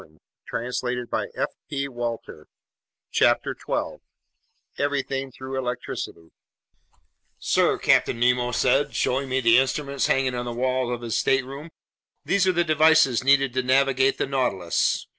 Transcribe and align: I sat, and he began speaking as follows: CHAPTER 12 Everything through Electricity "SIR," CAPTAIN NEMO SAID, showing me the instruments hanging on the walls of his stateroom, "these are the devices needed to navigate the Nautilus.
I 0.01 0.03
sat, 0.03 0.07
and 0.09 0.17
he 0.17 0.65
began 0.65 0.73
speaking 0.73 1.37
as 1.37 1.95
follows: 2.07 2.45
CHAPTER 3.11 3.53
12 3.53 4.01
Everything 4.79 5.31
through 5.31 5.59
Electricity 5.59 6.31
"SIR," 7.37 7.77
CAPTAIN 7.77 8.19
NEMO 8.19 8.51
SAID, 8.51 8.95
showing 8.95 9.29
me 9.29 9.41
the 9.41 9.59
instruments 9.59 10.07
hanging 10.07 10.33
on 10.33 10.45
the 10.45 10.53
walls 10.53 10.91
of 10.91 11.01
his 11.03 11.15
stateroom, 11.15 11.69
"these 12.25 12.47
are 12.47 12.51
the 12.51 12.63
devices 12.63 13.23
needed 13.23 13.53
to 13.53 13.61
navigate 13.61 14.17
the 14.17 14.25
Nautilus. 14.25 15.05